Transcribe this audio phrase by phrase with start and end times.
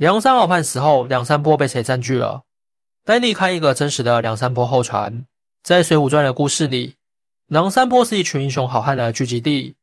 [0.00, 2.44] 梁山好汉死后，梁山泊被谁占据了？
[3.04, 5.26] 带你看一个真实的梁山泊后传。
[5.62, 6.94] 在《水浒传》的故事里，
[7.48, 9.74] 梁山泊是一群英雄好汉的聚集地，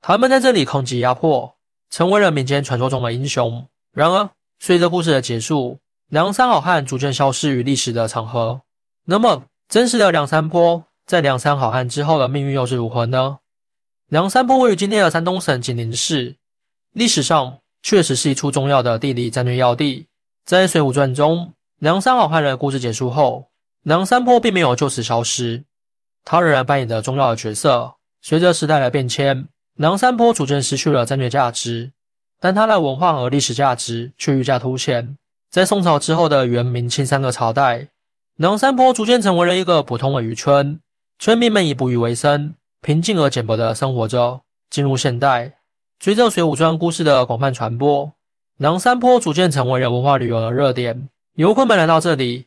[0.00, 1.56] 他们在这里抗击压迫，
[1.90, 3.66] 成为了民间传说中的英雄。
[3.92, 8.60] 然而，随着故事的结束，梁山好汉逐渐消失于历史的长河。
[9.06, 13.40] 那么，真实的梁山泊在梁山好汉之后的命运又是如何呢？
[14.06, 16.36] 梁山泊位于今天的山东省济宁市，
[16.92, 20.08] 历史上确实是一处重要的地理战略要地。
[20.46, 23.50] 在《水浒传》中，梁山好汉的故事结束后，
[23.82, 25.62] 梁山泊并没有就此消失，
[26.24, 27.94] 他仍然扮演着重要的角色。
[28.22, 31.92] 随着时代的变迁，梁山泊逐渐失去了战略价值，
[32.40, 35.18] 但它的文化和历史价值却愈加凸显。
[35.50, 37.90] 在宋朝之后的元、明、清三个朝代，
[38.36, 40.80] 梁山泊逐渐成为了一个普通的渔村，
[41.18, 44.40] 村民们以捕鱼为生，平静而简朴的生活着。
[44.70, 45.58] 进入现代，
[46.04, 48.12] 随着《水浒传》故事的广泛传播，
[48.58, 51.08] 梁山泊逐渐成为了文化旅游的热点。
[51.32, 52.44] 游客们来到这里，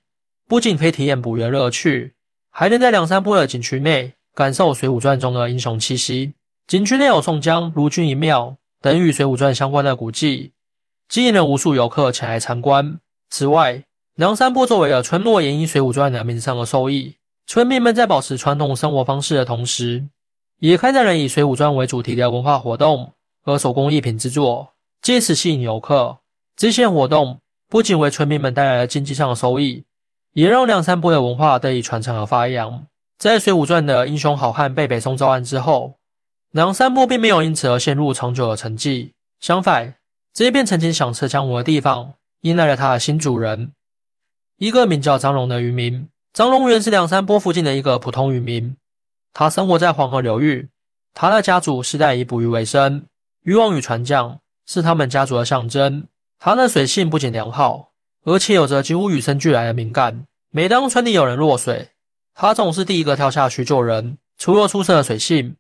[0.47, 2.13] 不仅可以体验捕鱼的乐趣，
[2.51, 6.33] 还能在梁山泊的景区内感受《水浒传》中的英雄气息。
[6.67, 10.51] 景区内有宋江、卢俊义庙等与《水浒传》相关的古迹，
[11.09, 12.99] 吸引了无数游客前来参观。
[13.31, 13.83] 此外，
[14.13, 17.15] 梁山泊作为了村落，也因《水浒传》的名声而受益。
[17.47, 20.05] 村民们在保持传统生活方式的同时，
[20.59, 23.13] 也开展了以《水浒传》为主题的文化活动
[23.47, 26.17] 和手工艺品制作，借此吸引游客。
[26.57, 27.39] 这些活动。
[27.69, 29.83] 不仅为村民们带来了经济上的收益，
[30.31, 32.87] 也让梁山泊的文化得以传承和发扬。
[33.17, 35.97] 在《水浒传》的英雄好汉被北宋招安之后，
[36.51, 39.11] 梁山泊并没有因此而陷入长久的沉寂。
[39.41, 39.95] 相反，
[40.33, 43.73] 这片曾经响彻江湖的地方，迎来了他的新主人，
[44.57, 46.07] 一个名叫张龙的渔民。
[46.31, 48.77] 张龙原是梁山泊附近的一个普通渔民，
[49.33, 50.69] 他生活在黄河流域，
[51.13, 53.03] 他的家族世代以捕鱼为生，
[53.47, 56.05] 渔网与船桨是他们家族的象征。
[56.37, 57.91] 他的水性不仅良好，
[58.25, 60.27] 而且有着几乎与生俱来的敏感。
[60.51, 61.91] 每当村里有人落水，
[62.33, 64.17] 他总是第一个跳下去救人。
[64.37, 65.55] 除了出色的水性，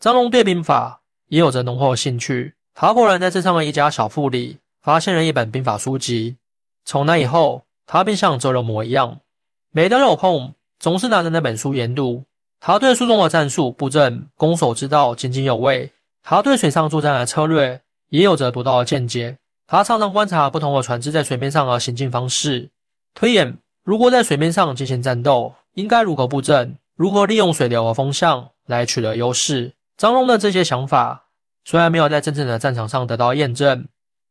[0.00, 2.54] 张龙对兵法也有着浓厚的兴趣。
[2.72, 6.38] 他果然在镇上的一家小铺里发现了一本兵法书籍。
[6.86, 9.20] 从那以后，他便像周罗模一样，
[9.72, 12.24] 每当有空，总是拿着那本书研读。
[12.60, 15.92] 他对书中的战术、布阵、攻守之道津津有味。
[16.28, 19.38] 他对水上作战的策略也有着独到的见解。
[19.68, 22.68] 他常常观察不同的船只在水面上的行进方式，
[23.14, 29.74] 推演如果在水面上进行战斗，应该如何布阵，如何利用水流和风向来取得优势。
[29.96, 31.26] 张龙的这些想法
[31.64, 33.86] 虽然没有在真正的战场上得到验证，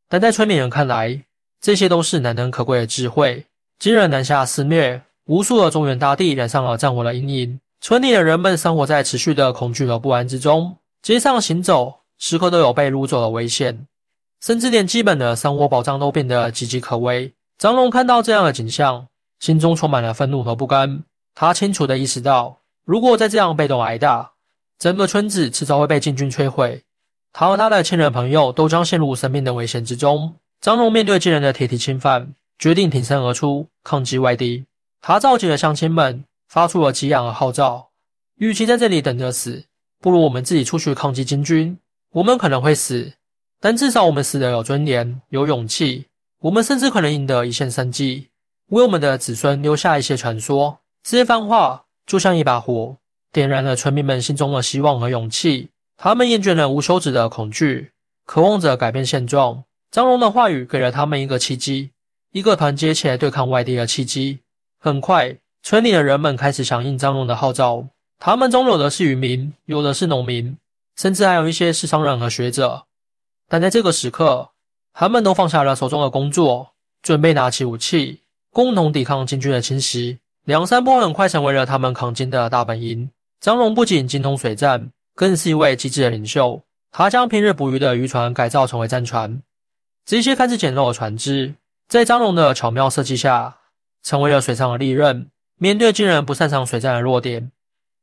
[0.09, 1.23] 但在村民人看来，
[1.61, 3.45] 这些都是难能可贵的智慧。
[3.79, 13.85] 今日南下肆虐，无数的中原大地染上了战火的阴影，村里的人们生活在持续的恐惧和不安之中，街上行走时刻都有被掳走的危险。
[14.41, 17.31] 甚至连基本的生活保障都变得岌岌可危。
[17.59, 19.05] 张龙看到这样的景象，
[19.39, 21.03] 心中充满了愤怒和不甘。
[21.35, 24.31] 他清楚地意识到，如果再这样被动挨打，
[24.79, 26.81] 整个村子迟早会被禁军摧毁。
[27.31, 30.33] 他和他的亲人朋友都将陷入生命的危险之中。
[30.59, 34.66] 张龙面对敌人的铁蹄侵犯，决定挺身而出，抗击外敌。
[35.03, 37.89] 他召集了乡亲们，发出了激昂的号召：
[38.37, 39.66] 与其在这里等着死，
[40.05, 41.79] 不如我们自己出去抗击金军。
[42.11, 43.13] 我们可能会死。
[43.59, 46.05] 但至少我们死得有尊严、有勇气，
[46.41, 48.27] 我们甚至可能赢得一线生机，
[48.67, 50.77] 为我们的子孙留下一些传说。
[51.01, 52.97] 这番话就像一把火，
[53.31, 55.69] 点燃了村民们心中的希望和勇气。
[55.97, 57.89] 他们厌倦了无休止的恐惧，
[58.27, 59.63] 渴望着改变现状。
[59.89, 61.89] 张龙的话语给了他们一个契机，
[62.31, 64.41] 一个团结起来对抗外敌的契机。
[64.77, 67.87] 很快，村里的人们开始响应张龙的号召。
[68.20, 70.58] 他们中有的是渔民，有的是农民，
[70.96, 72.86] 甚至还有一些是商人和学者。
[73.48, 74.50] 但在这个时刻，
[74.94, 76.72] 他们都放下了手中的工作，
[77.02, 78.22] 准备拿起武器，
[78.52, 80.20] 共同抵抗金军的侵袭。
[80.46, 83.09] 梁山泊很快成为了他们抗金的大本营。
[83.40, 86.62] 张龙不仅精通水战，更是一位机智的领袖。
[86.92, 89.42] 他将平日捕鱼的渔船改造成为战船，
[90.06, 91.56] 这些看似简陋的船只，
[91.90, 93.58] 在张龙的巧妙设计下，
[94.02, 95.29] 成为了水上的利刃。
[95.58, 97.52] 面对金人不擅长水战的弱点，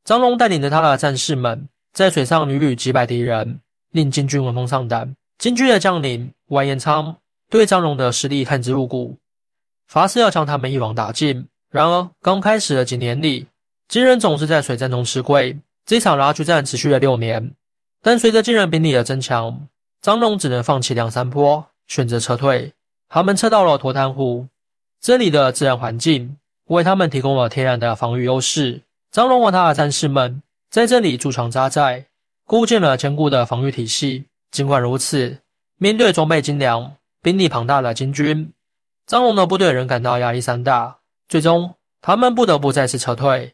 [0.04, 3.60] 张龙带领着他的战士们，在水上屡屡击败敌人，
[3.92, 5.14] 令金军闻风丧胆。
[5.38, 7.16] 金军的将领完颜昌
[7.48, 9.16] 对张龙的实力恨之入骨，
[9.86, 11.46] 发誓要将他们一网打尽。
[11.70, 13.46] 然而，刚开始的几年里，
[13.86, 15.56] 金人总是在水战中吃亏。
[15.86, 17.52] 这场拉锯战持续了六年，
[18.02, 19.68] 但随着金人兵力的增强，
[20.00, 22.72] 张龙只能放弃梁山坡，选择撤退。
[23.08, 24.48] 他们撤到了沱滩湖，
[25.00, 28.80] 这里的自然环境为他们提供了天然的防御优势。
[29.12, 32.06] 张龙和他的战士们在这里驻藏扎寨，
[32.46, 34.24] 构建了坚固的防御体系。
[34.50, 35.40] 尽管如此，
[35.76, 38.50] 面对装备精良、兵力庞大的金军，
[39.06, 43.52] 张龙的部队仍感到压力山大，最终他们不得不再次撤退。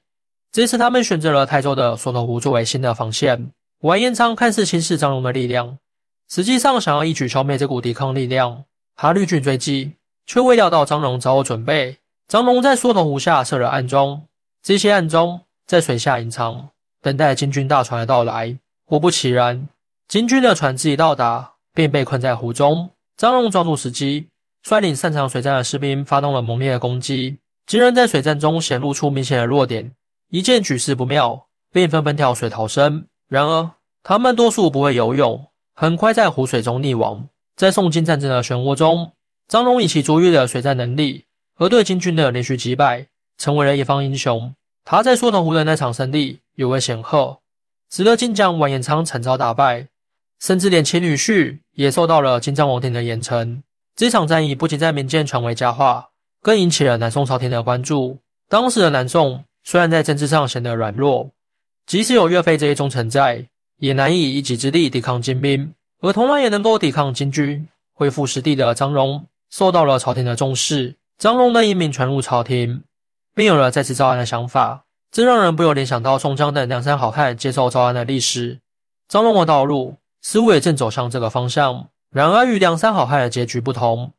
[0.53, 3.51] 这次他们选择了泰州的缩头湖作为新的防线。
[3.81, 5.79] 完颜昌看似轻视张龙的力量，
[6.29, 8.65] 实际上想要一举消灭这股抵抗力量。
[8.95, 9.95] 他率军追击，
[10.25, 11.99] 却未料到张龙早有准备。
[12.29, 14.23] 张龙在缩头湖下设了暗桩，
[14.63, 16.71] 这些暗桩在水下隐藏，
[17.03, 18.59] 等待金军大船的到来。
[18.87, 19.69] 果不其然，
[20.09, 22.89] 金军的船只一到达，便被困在湖中。
[23.19, 24.29] 张龙抓住时机，
[24.63, 27.37] 率领擅长水战的士兵发动了猛烈的攻击。
[27.67, 29.93] 敌人在水战中显露出明显的弱点，
[30.31, 33.05] 一见局势不妙，便纷纷跳水逃生。
[33.29, 33.71] 然而，
[34.03, 37.29] 他们多数不会游泳，很快在湖水中溺亡。
[37.57, 39.13] 在宋金战争的漩涡中，
[39.47, 43.07] 张龙以其卓越的水战能力和对金军的连续击败，
[43.37, 44.55] 成为了一方英雄。
[44.91, 47.41] 他在缩头湖的那场胜利尤为显赫，
[47.91, 49.87] 使得金将完颜昌惨遭打败，
[50.41, 53.61] 甚至连其女婿也受到了金帐王庭的严惩。
[53.95, 56.09] 这场战役不仅在民间传为佳话，
[56.41, 58.17] 更引起了南宋朝廷的关注。
[58.49, 61.29] 当时的南宋虽然在政治上显得软弱。
[61.85, 63.47] 即使有岳飞这一忠臣在，
[63.77, 65.71] 也难以一己之力抵抗金兵。
[66.01, 70.97] 而同样也能够抵抗金军、恢复实地的张荣，受到了朝廷的重视。
[71.19, 72.83] 张荣的英名传入朝廷，
[73.39, 74.83] 并有了再次招安的想法，
[75.13, 78.59] 这让人不由联想到宋江等梁山好汉接受招安的历史。
[79.07, 81.87] 张荣的道路似乎也正走向这个方向。
[82.11, 84.11] 然而与梁山好汉的结局不同，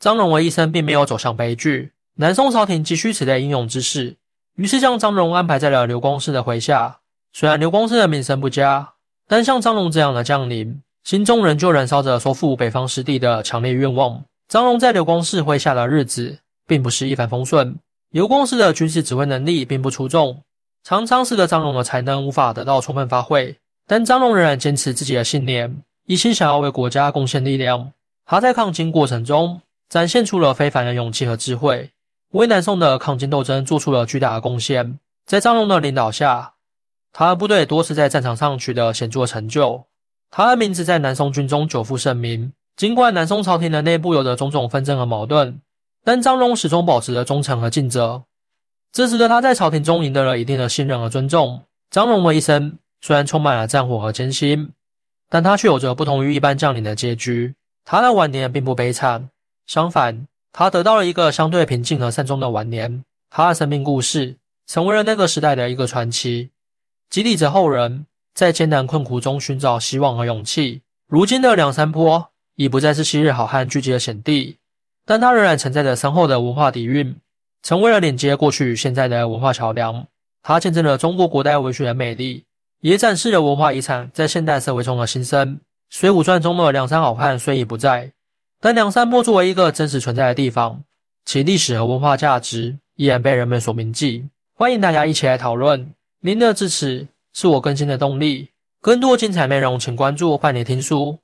[0.00, 1.92] 张荣的一生并没有走向悲剧。
[2.14, 4.16] 南宋朝廷急需此类英勇之士，
[4.56, 7.00] 于是将张荣安排在了刘光世的麾下。
[7.34, 8.94] 虽然刘光世的名声不佳，
[9.28, 14.24] 但像张龙这样的将领，心中仍旧燃烧着收复北方失地的强烈愿望。
[14.48, 17.78] 张龙在刘光世麾下的日子，并不是一帆风顺。
[18.12, 20.42] 刘光世的军事指挥能力并不出众，
[20.84, 23.56] 常常使得张龙的才能无法得到充分发挥。
[23.86, 27.90] 但张龙仍然坚持自己的信念，一心想要为国家贡献力量。
[28.26, 31.90] 他在抗金过程中展现出了非凡的勇气和智慧，
[32.32, 34.98] 为南宋的抗金斗争做出了巨大的贡献。
[35.24, 36.52] 在张龙的领导下，
[37.14, 39.86] 他的部队多次在战场上取得显著成就，
[40.30, 42.52] 他的名字在南宋军中久负盛名。
[42.76, 45.58] 尽管南宋朝廷的内部有着种种纷争和矛盾，
[46.04, 48.24] 但张龙始终保持着忠诚和尽责，
[48.90, 51.62] 这使得他在朝廷中赢得了一定的信任和尊重。
[51.90, 54.70] 张龙的一生虽然充满了战火和艰辛，
[55.28, 57.54] 但他却有着不同于一般将领的结局。
[57.84, 59.28] 他的晚年并不悲惨，
[59.66, 63.04] 相反，他得到了一个相对平静和善终的晚年。
[63.30, 66.50] 他的生命故事成为了那个时代的一个传奇。
[67.08, 70.82] 激励着后人在艰难困苦中寻找希望和勇气。
[71.06, 74.56] 如今的梁山坡已不再是昔日好汉聚集的险地，
[75.04, 77.16] 但它仍然承载着深厚的文化底蕴，
[77.62, 80.06] 成为了连接过去与现在的文化桥梁。
[80.42, 82.44] 它见证了中国古代文学的魅力，
[82.80, 85.56] 也展示了文化遗产在现代社会中的新生。
[85.88, 88.12] 《水浒传》中的梁山好汉虽已不在，
[88.60, 90.82] 但梁山坡作为一个真实存在的地方，
[91.24, 94.26] 其历史和文化价值依然被人们所铭记。
[94.54, 95.92] 欢迎大家一起来讨论。
[96.20, 98.48] 您的支持是我更新的动力。
[98.80, 101.18] 更多精彩内容，请关注“伴你听书”。